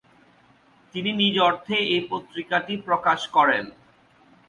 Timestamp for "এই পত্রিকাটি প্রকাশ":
1.93-3.19